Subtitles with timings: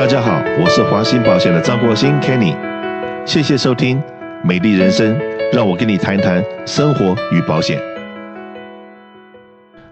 [0.00, 2.56] 大家好，我是华兴保险的张国兴 Kenny，
[3.26, 3.98] 谢谢收听
[4.42, 5.14] 《美丽人生》，
[5.52, 7.78] 让我跟你谈谈生活与保险。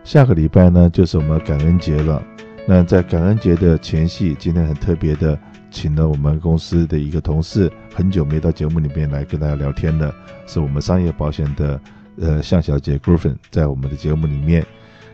[0.05, 2.23] 下个礼拜呢，就是我们感恩节了。
[2.67, 5.38] 那在感恩节的前夕，今天很特别的，
[5.71, 10.11] 请了我们公司的一个同事，很久没到节目里面来跟大家聊天了，
[10.47, 11.79] 是我们商业保险的
[12.19, 14.65] 呃向小姐 Griffin，在我们的节目里面，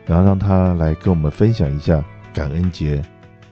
[0.07, 2.01] 然后让她来跟我们分享一下
[2.33, 3.03] 感恩节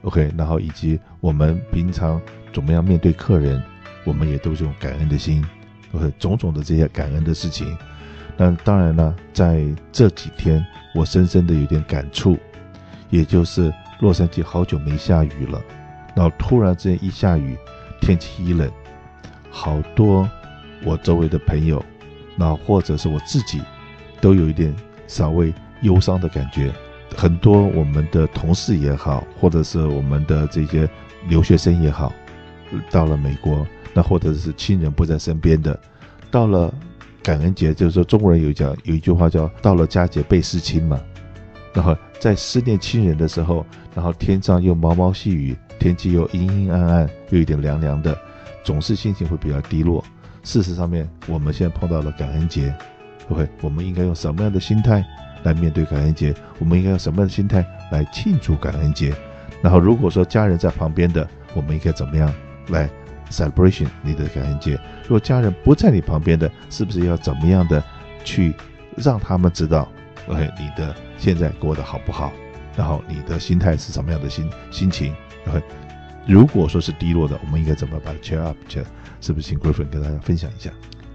[0.02, 2.20] ，OK，然后以及我们平常
[2.52, 3.62] 怎么样面对客人，
[4.04, 5.44] 我们也都是用感恩的心
[5.92, 7.76] ，OK，种种的这些感恩的事情。
[8.36, 12.38] 那当然呢，在这几天，我深深的有点感触，
[13.10, 15.60] 也就是洛杉矶好久没下雨了，
[16.16, 17.56] 然后突然之间一下雨，
[18.00, 18.70] 天气一冷，
[19.50, 20.28] 好多
[20.82, 21.84] 我周围的朋友，
[22.34, 23.60] 那或者是我自己，
[24.20, 24.74] 都有一点
[25.06, 26.72] 稍微忧伤的感觉。
[27.16, 30.88] 很多我们的同事也好，或者是我们的这些
[31.28, 32.12] 留学生也好，
[32.90, 35.78] 到了美国，那或者是亲人不在身边的，
[36.30, 36.72] 到了。
[37.24, 41.00] 感恩节就是说，中国人有讲有一句话叫“到了佳节倍思亲”嘛。
[41.72, 48.18] 然后在思念亲人的时候，然后天上又毛毛细雨，天气又阴阴暗暗，又有点凉凉的，
[48.64, 50.04] 总是心情会比较低落。
[50.42, 52.74] 事实上面，我们现在碰到了感恩节
[53.28, 55.06] ，OK，我们应该用什么样的心态
[55.44, 56.34] 来面对感恩节？
[56.58, 59.14] 我们应该用什么样的心态来庆祝感恩节？
[59.62, 62.32] 然后如果说家人在旁边的，我们应该怎么样
[62.68, 62.88] 来
[63.30, 67.82] ？celebration 你的感恩节，如果家人不在你旁边的，是不是要怎么样的
[68.24, 68.54] 去
[68.96, 69.88] 让他们知道
[70.26, 72.32] ，OK，你的现在过得好不好？
[72.76, 75.14] 然后你的心态是什么样的心心情
[75.46, 75.62] ？OK，
[76.26, 78.56] 如果说是低落的，我们应该怎么把它 cheer up？
[79.20, 80.70] 是不是请 Griffin 跟大家分享一下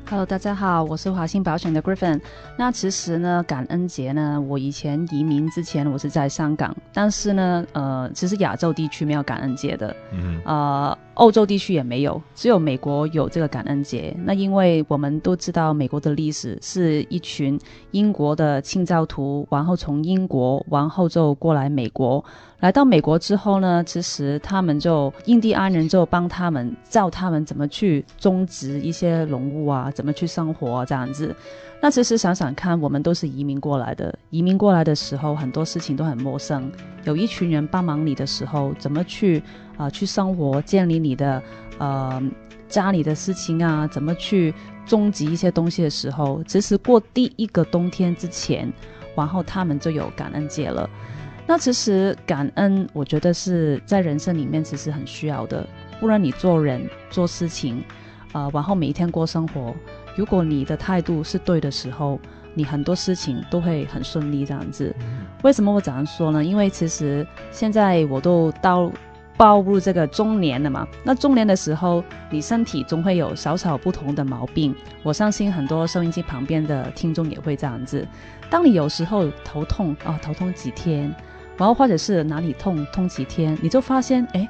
[0.09, 2.21] ？Hello，大家好，我是华信保险的 Griffin。
[2.57, 14.15] 那其实呢，感恩节呢，我以前移民之前，我是在香港，但是呢，呃，其实亚洲地区没有感恩节的，嗯，呃，欧洲地区也没有，只有美国有这个感恩节。
[14.23, 17.59] 那因为我们都知道，美国的历史是一群
[17.91, 22.23] 英国的清教徒，然后从英国，然后就过来美国。
[22.59, 31.35] 来到美国之后呢，其实他们就印第安人就帮他们教他们怎么去种植一些农物啊，怎么去生活啊，这样子。
[31.79, 36.71] 那其实想想看，我们都是移民过来的，移民过来的时候很多事情都很陌生。
[37.03, 39.43] 有一群人帮忙你的时候，怎么去
[39.77, 41.41] 啊、呃、去生活，建立你的
[41.77, 42.21] 呃
[42.67, 44.53] 家里的事情啊，怎么去
[44.85, 48.71] 终极一些东西的时候，其实过第一个冬天之前，
[49.15, 50.89] 然后他们就有感恩节了。
[51.45, 55.65] 那其实感恩，我觉得是在人生里面其实很需要的。
[55.99, 57.81] 不然你做人做事情，
[58.33, 59.73] 呃，然后每一天过生活，
[60.15, 62.19] 如果你的态度是对的时候，
[62.53, 64.93] 你很多事情都会很顺利这样子。
[65.43, 66.43] 为什么我这样说呢？
[66.43, 68.91] 因为其实现在我都到
[69.37, 70.87] 步入这个中年了嘛。
[71.03, 74.75] 那中年的时候，你身体总会有少少不同的毛病。
[75.03, 78.05] 我相信很多收音机旁边的听众也会这样子。
[78.49, 81.13] 当你有时候头痛啊，头痛几天。
[81.57, 84.47] 然后或者是哪里痛痛几天，你就发现，哎，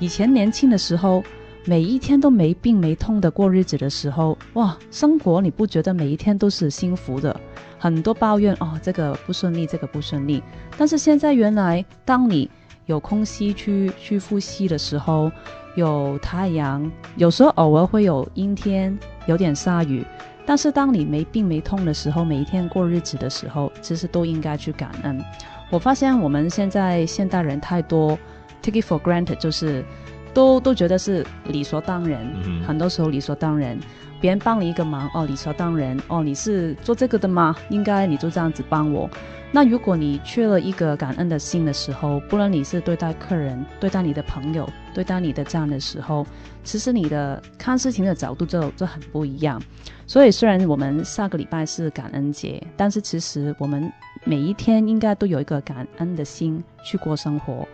[0.00, 1.22] 以前年轻的时候，
[1.64, 7.40] 每一天都没病没痛的过日子的时候，哇，生活你不觉得每一天都是幸福的？
[7.78, 10.42] 很多抱怨哦，这个不顺利，这个不顺利。
[10.76, 12.50] 但是现在原来，当你
[12.90, 15.30] 有空隙去去呼吸的时候，
[15.76, 20.04] 有太阳，有时候偶尔会有阴天，有点下雨。
[20.44, 25.24] 但是当你没病没痛的时候，每一天过日子的时候，其实都应该去感恩。
[25.70, 28.18] 我发现我们现在现代人太多
[28.60, 29.84] take it for granted，就是
[30.32, 33.78] 都都觉得是理所当然，嗯、很多时候理所当然，
[34.20, 37.54] 别人帮你一个忙哦，理所当然哦，你是做这个的吗？
[37.68, 39.08] 应该你就这样子帮我。
[39.52, 46.24] 那如果你缺了一个感恩的心的时候，不论你是对待客人、对待你的朋友、对待你的这样的时候，
[46.62, 49.60] 其实你的看事情的角度就就很不一样。
[50.06, 53.92] 所以虽然我们下个礼拜是感恩节，但是其实我们。
[54.22, 57.66] 每一天应该都有一个感恩的心去过生活。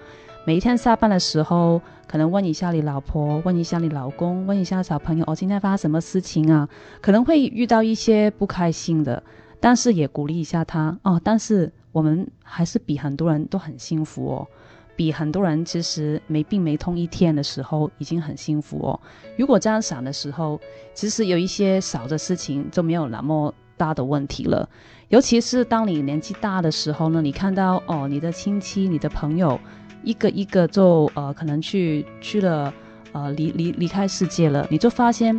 [0.47, 6.69] 每一天下班的时候，可能问一下你老婆，问一下你老公，问一下小朋友，哦，今天发生什么事情啊？
[7.01, 9.21] 可能会遇到一些不开心的，
[9.59, 11.21] 但是也鼓励一下他哦。
[11.25, 14.47] 但是我们还是比很多人都很幸福哦，
[14.95, 19.01] 比很多人其实没病没痛一天的时候已经很幸福哦。
[19.37, 20.60] 如果这样想的时候，
[20.95, 24.69] 其实有一些小的事情就没有那么大的问题了。
[25.09, 29.59] 尤其是当你年纪大的时候呢，你看到哦，你的亲戚、你的朋友，
[30.06, 32.72] 一个一个就呃，可能去去了
[33.12, 35.38] 呃，离离离开世界了，你就发现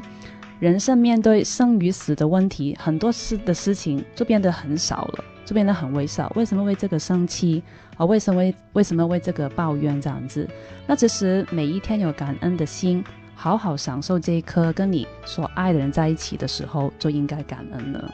[0.59, 6.29] 人生面对生与死的问题，很多事的事情就变得很少了，就变得很微小。
[6.35, 7.63] 为什么为这个生气
[7.95, 8.05] 啊？
[8.05, 10.45] 为什么为为什么为这个抱怨这样子？
[10.85, 13.01] 那其实每一天有感恩的心，
[13.35, 18.13] 好好享受这一刻跟你所爱的人在一起的时候，就应该感恩了。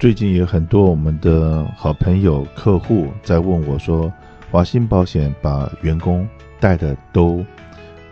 [0.00, 4.12] 最近有很多我们的好朋友、客户在问我说，
[4.50, 6.28] 华信保险把员工
[6.58, 7.44] 带的都，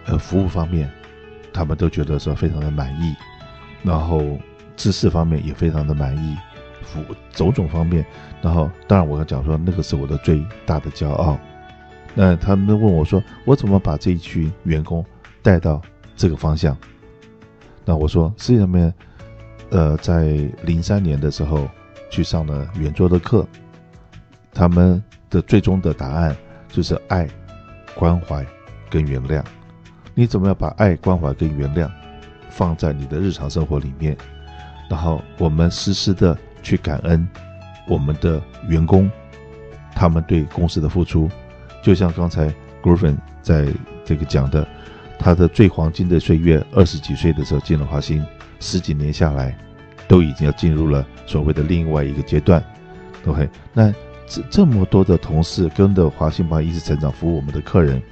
[0.04, 0.90] 呃，服务方面，
[1.52, 3.14] 他们都觉得说非常的满意，
[3.82, 4.22] 然后
[4.76, 6.36] 知识方面也非常的满意，
[6.82, 7.00] 服
[7.32, 8.04] 种种方面，
[8.42, 11.38] 然后当然我要讲说那个是我的最大的骄傲。
[12.14, 15.04] 那他们问我说，我怎么把这一群员工
[15.42, 15.80] 带到
[16.16, 16.76] 这个方向？
[17.84, 18.92] 那我说，实际上面。
[19.68, 21.68] 呃，在零三年的时候
[22.08, 23.44] 去上了圆桌的课，
[24.54, 25.02] 他们
[25.36, 26.34] 的最终的答案
[26.68, 27.28] 就是爱、
[27.94, 28.44] 关怀
[28.88, 29.44] 跟原谅。
[30.14, 31.90] 你怎么样把爱、关怀跟原谅
[32.48, 34.16] 放在你的日常生活里面？
[34.88, 37.28] 然后我们时时的去感恩
[37.86, 39.10] 我们的员工，
[39.94, 41.28] 他们对公司的付出。
[41.82, 42.50] 就像刚才
[42.82, 43.68] Griffin 在
[44.06, 44.66] 这个讲的，
[45.18, 48.24] 他的最黄金的岁月，二十几岁的时候进了华兴。
[48.58, 49.54] 十几年下来，
[50.08, 52.64] 都已经要进入了所谓的另外一个阶段。
[53.26, 53.92] OK，那
[54.26, 58.02] 这这么多的同事跟着华信帮一直成长，服务我们的客人，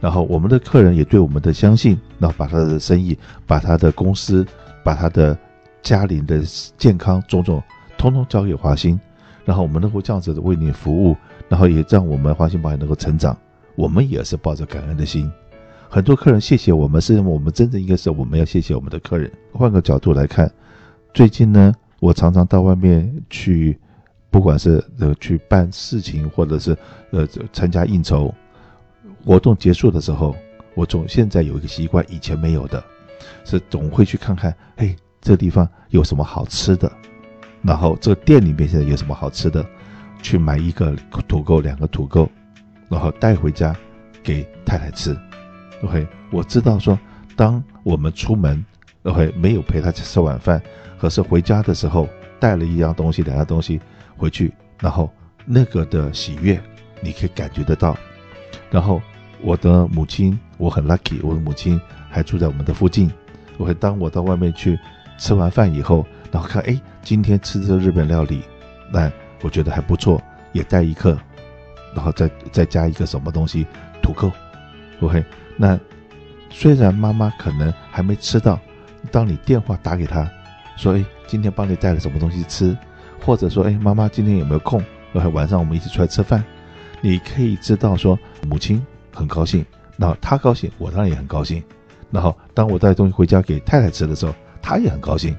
[0.00, 3.16] 然后我们的客人也对我们的相信，然后把他的生意、
[3.46, 4.46] 把他的公司、
[4.82, 5.36] 把他的
[5.82, 6.42] 家庭的
[6.76, 7.62] 健康种种，
[7.98, 8.98] 通通交给华信，
[9.44, 11.16] 然后我们能够这样子的为你服务，
[11.48, 13.36] 然后也让我们华信保险能够成长，
[13.76, 15.30] 我们也是抱着感恩的心。
[15.88, 19.30] 很多客人谢谢我们，是因为我们真正应该是我们要谢谢我们的客人。
[19.52, 20.50] 换个角度来看，
[21.12, 23.78] 最近呢，我常常到外面去，
[24.32, 26.76] 不管是呃去办事情，或者是
[27.10, 28.34] 呃参加应酬
[29.24, 30.34] 活动结束的时候，
[30.74, 32.82] 我总现在有一个习惯，以前没有的，
[33.44, 36.90] 是总会去看看，嘿，这地方有什么好吃的，
[37.60, 39.64] 然后这个店里面现在有什么好吃的，
[40.22, 40.96] 去买一个
[41.28, 42.28] 土狗，两个土狗，
[42.88, 43.76] 然后带回家
[44.22, 45.14] 给太太吃。
[45.82, 46.98] OK，我知道说，
[47.36, 48.64] 当我们出门
[49.02, 50.62] ，OK，没有陪她去吃晚饭，
[50.98, 52.08] 可是回家的时候
[52.40, 53.78] 带了一样东西、两样东西
[54.22, 55.12] 回去，然后
[55.44, 56.62] 那个的喜悦，
[57.00, 57.98] 你可以感觉得到。
[58.70, 59.02] 然后
[59.40, 63.10] 我的母亲，我很 lucky，我的母亲还住在我们的附近。
[63.56, 64.78] 我会当我到外面去
[65.18, 68.42] 吃完饭以后，然后看，哎，今天吃这个日本料理，
[68.92, 69.10] 那
[69.40, 70.22] 我觉得还不错，
[70.52, 71.18] 也带一颗，
[71.92, 73.66] 然后再再加一个什么东西，
[74.00, 74.30] 土扣
[75.00, 75.24] ，OK。
[75.56, 75.76] 那
[76.48, 78.56] 虽然妈妈可能还没吃到，
[79.10, 80.30] 当你电话打给她，
[80.76, 82.76] 说：“哎，今天帮你带了什么东西吃？”
[83.24, 84.82] 或者说：“哎，妈妈今天有没有空？
[85.32, 86.42] 晚上我们一起出来吃饭。”
[87.00, 89.64] 你可以知道说，母亲很高兴，
[89.96, 91.62] 然后她高兴，我当然也很高兴。
[92.10, 95.36] 然后当我带东西回家给太太吃的时候，她也很高兴。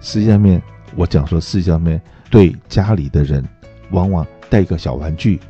[0.00, 0.62] 实际上面，
[0.94, 2.00] 我讲说，实际上面
[2.30, 3.44] 对家里的人，
[3.90, 5.40] 往往带一个小玩具，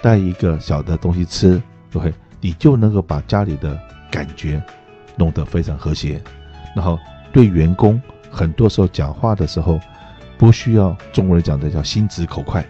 [0.00, 1.60] 带一个小的东西吃
[1.94, 2.12] ，，OK，。
[2.40, 3.78] 你就能够把家里的
[4.10, 4.62] 感觉
[5.14, 6.18] 弄得非常和谐，
[6.74, 6.98] 然后
[7.34, 8.00] 对员工
[8.30, 9.78] 很多时候讲话的时候，
[10.40, 12.64] 不需要中国人讲的叫心直口快，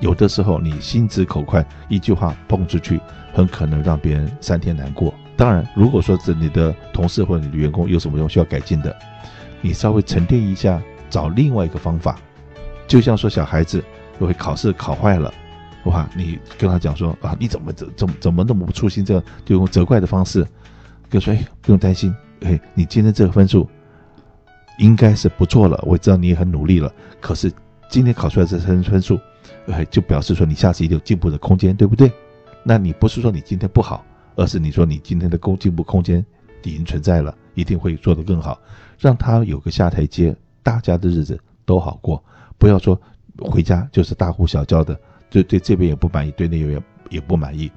[0.00, 2.98] 有的时候你心直口快，一句话蹦出去，
[3.34, 5.12] 很可能让别人三天难过。
[5.36, 8.96] 当然，如果说是你的同事或者你的员工有什么需要改进的，
[9.60, 12.16] 你稍微沉淀一下，找另外一个方法，
[12.86, 13.84] 就像说小孩子
[14.18, 15.30] 如果考试考坏了。
[15.84, 19.04] 哇，你跟他讲说啊，你怎么怎怎怎么那么不粗心？
[19.04, 20.46] 这样就用责怪的方式，
[21.10, 23.68] 跟说哎，不用担心，哎，你今天这个分数
[24.78, 26.92] 应该是不错了，我知道你也很努力了。
[27.20, 27.52] 可是
[27.88, 29.18] 今天考出来这分分数，
[29.68, 32.10] 哎，就表示说你下次一定有进步的空间，对不对？
[32.62, 34.04] 那你不是说你今天不好，
[34.34, 36.24] 而是你说你今天的工进步空间
[36.62, 38.58] 已经存在了，一定会做得更好，
[38.98, 42.22] 让他有个下台阶，大家的日子都好过。
[42.58, 43.00] 不要说
[43.38, 44.98] 回家就是大呼小叫的。
[45.28, 47.70] 对对，这边也不满意，对那边也不满意，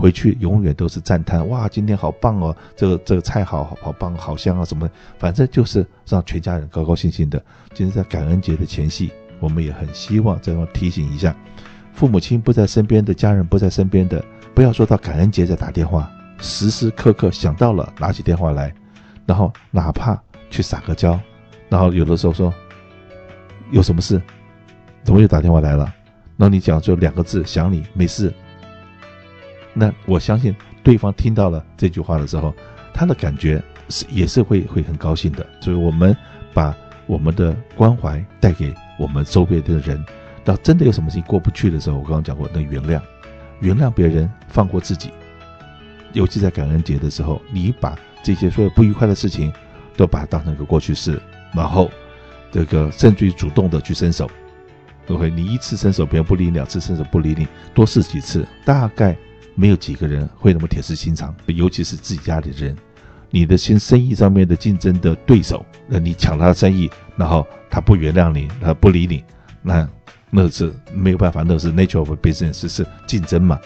[0.00, 4.88] 回去永远都是赞叹，哇，今天好棒哦，这个这个菜好好棒，好香啊，什么，
[5.18, 7.38] 反正就是让全家人高高兴兴的。
[7.74, 11.36] 今天在感恩节的前夕，我们也很希望这样提醒一下，
[11.92, 18.72] 父母亲不在身边的家人不在身边的，不要说到感恩节再打电话，时时刻刻想到了拿起电话来，
[19.26, 21.20] 然后哪怕去撒个娇，
[21.68, 22.50] 然后有的时候说
[23.70, 24.18] 有什么事，
[25.04, 25.92] 怎么又打电话来了？
[26.36, 28.32] 那你讲就两个字，想你没事。
[29.72, 32.54] 那我相信对方听到了这句话的时候，
[32.92, 35.46] 他的感觉是也是会会很高兴的。
[35.60, 36.16] 所以我们
[36.52, 36.74] 把
[37.06, 40.04] 我们的关怀带给我们周边的人，
[40.44, 43.00] 到真的有什么事情过不去的时候，我刚刚讲过，那原谅，
[43.60, 45.10] 原谅别人，放过自己。
[46.12, 49.52] 尤其在感恩节的时候，你把这些所有不愉快的事情，
[49.96, 51.20] 都把它当成一个过去式，
[51.54, 51.88] 然后
[52.50, 54.28] 这个甚至于主动的去伸手。
[55.08, 59.16] OK，你一次伸手别人不理你，两次伸手不理你，多试几次，大概
[59.54, 62.76] 没有几个人会那么铁石心肠，尤其是自己家里的人。
[63.32, 69.22] 你的新生意上面的竞争的对手，那你抢他的生意，然后他不原谅你，他不理你，
[69.62, 69.88] 那
[70.30, 73.56] 那是没有办法，那是 nature of business 是竞争嘛。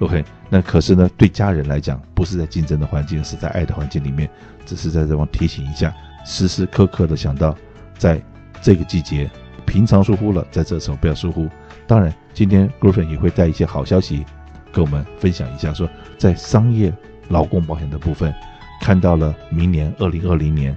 [0.00, 4.28] OK，那可是呢，对家人来讲，不是在竞争的环境，是在爱的环境里面，
[4.66, 5.94] 只是在这方提醒一下，
[6.26, 7.56] 时时刻刻的想到，
[7.96, 8.20] 在
[8.60, 9.30] 这个季节，
[9.64, 11.48] 平常疏忽了，在这时候不要疏忽。
[11.86, 14.24] 当然，今天 Griffin 也会带一些好消息
[14.74, 15.88] 跟我们分享一下，说
[16.18, 16.92] 在商业
[17.28, 18.34] 劳工保险的部分。
[18.80, 20.76] 看到了明年二零二零年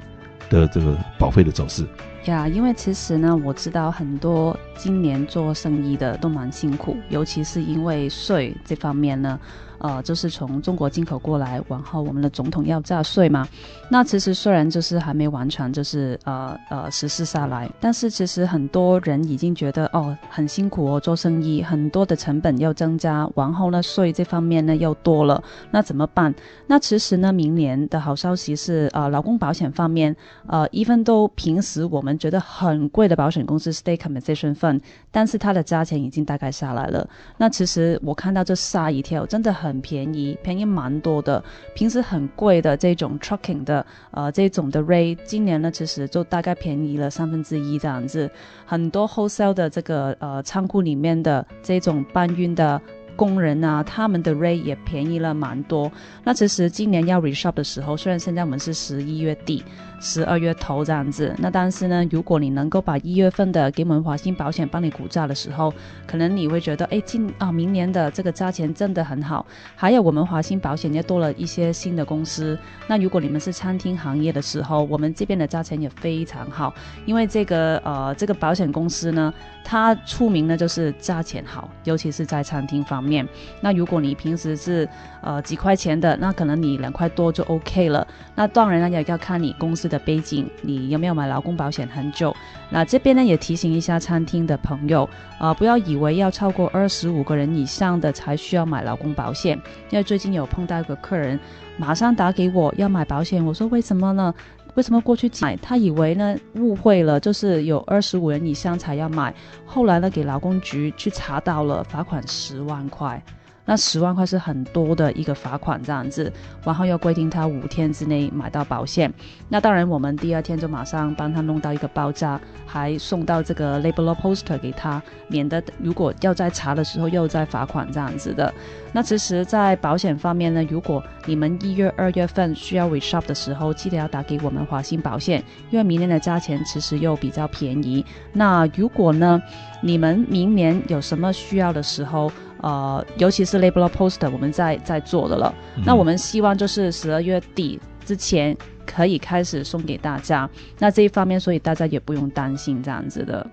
[0.50, 1.86] 的这个保费的走势
[2.32, 9.40] 呀因为其实呢，我知道很多今年做生意的都蛮辛苦，尤其是因为税这方面呢。
[9.80, 13.48] 呃，就是从中国进口过来，然后我们的总统要加税嘛。
[13.92, 26.34] 那其实虽然就是还没完全就是呃呃实施下来，但是其实很多人已经觉得哦很辛苦哦做生意，很多的成本要增加，然后呢税这方面呢又多了，那怎么办？
[26.66, 30.16] 那其实呢明年的好消息是呃劳工保险方面，
[30.48, 34.82] 呃 even 都平时我们觉得很贵的保险公司 stay Compensation Fund，
[35.12, 37.08] 但是它的价钱已经大概下来了。
[37.38, 39.68] 那其实我看到这吓一跳，真的很。
[39.68, 41.44] 很便宜，便宜蛮多的。
[41.76, 48.32] 平时很贵的这种 trucking 的，呃，这种的 rate，今年呢其实就大概便宜了三分之一这样子。
[48.66, 52.82] 很多 wholesale 的这个呃仓库里面的这种搬运的
[53.18, 55.92] 工人啊，他们的 rate 也便宜了蛮多。
[56.24, 59.62] 那其实今年要 reshop 的时候，虽然现在我们是十一月底。
[60.00, 65.74] 十二月头这样子，那但是呢，如果你能够把一月份的给我们华兴保险帮你估价的时候，
[66.06, 69.44] 可能你会觉得，哎，今啊明年的这个价钱真的很好。
[69.76, 72.56] 还有我们华兴保险也多了一些新的公司。
[72.86, 76.72] 那如果你们是餐厅行业的时候，我们这边的价钱也非常好，
[77.08, 79.34] 因为这个呃这个保险公司呢，
[79.64, 83.07] 它出名呢就是价钱好，尤其是在餐厅方面。
[83.08, 83.28] 面
[83.62, 84.88] 那如果你平时是
[85.22, 88.06] 呃几块钱的，那可能你两块多就 OK 了。
[88.36, 92.36] 那当然呢，也要看你公司的背景，你有没有买劳工保险很久？
[92.70, 95.06] 那这边呢也提醒一下餐厅的朋友
[95.40, 99.58] 啊、呃，不要以为要超过二十五个人以上的才需要买劳工保险。
[99.90, 101.40] 因为最近有碰到一个客人，
[101.78, 104.34] 马上打给我要买保险，我说为什么呢？
[104.78, 105.58] 为什么过去买？
[105.60, 109.34] 他以为呢误会了，就是有二十五人以上才要买。
[109.66, 113.20] 后来呢给劳工局去查到了，罚款十万块。
[113.68, 116.32] 那十万块是很多的一个罚款这样子，
[116.64, 119.14] 然后要规定他五天之内买到保险。
[119.50, 128.54] 那当然，我们第二天就马上帮他弄到一个报价，还送到这个 labor poster 给他，免得如果要再查的时候又再罚款这样子的。
[128.94, 138.04] 那其实，在保险方面呢，如果你们一月、二月份需要 reshop 的时候，记得要打给我们华兴保险，因为明年的价钱其实又比较便宜。
[138.32, 139.42] 那如果呢，
[139.82, 145.54] 你们明年有什么需要的时候，呃，尤其是 labor law poster，我们在在做的了。
[145.76, 150.50] 嗯、那我们希望就是十二月底之前可以开始送给大家。
[150.80, 153.46] 那这一方面，所以大家也不用担心这样子的。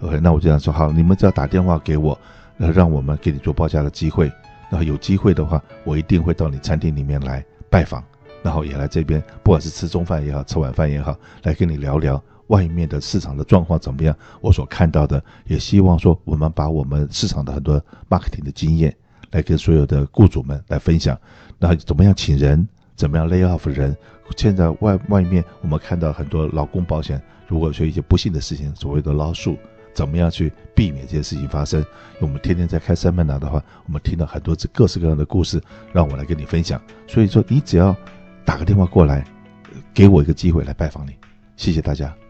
[0.00, 2.18] OK，那我这样说好，你们只要打电话给我，
[2.56, 4.30] 然后让我们给你做报价的机会。
[4.68, 8.02] 然后有机会的话，我一定会到你餐厅里面来拜访，
[8.42, 12.20] 然后也来这边，不管是吃中饭也好，吃晚饭也好，来跟你聊聊。
[12.48, 14.16] 外面的市场的状况怎么样？
[14.40, 18.94] 我所看到的，也希望说我们把我们市场的很多 marketing 的经验，
[19.30, 21.18] 来跟所有的雇主们来分享。
[21.58, 22.66] 那怎么样请人？
[22.94, 23.96] 怎么样 lay off 人？
[24.36, 29.56] 现在外外面我们看到很多劳工保险，如果说一些不幸的事情，所谓的捞数
[29.92, 31.84] 怎么样去避免这些事情发生？
[32.20, 35.62] 我们天天在开 seminar 的话，我们听到很多各式各样的故事，
[35.92, 36.80] 让我来跟你分享。
[37.06, 37.94] 所以说，你只要
[38.44, 39.24] 打个电话过来，
[39.92, 41.12] 给我一个机会来拜访你。
[41.56, 42.25] 谢谢大家。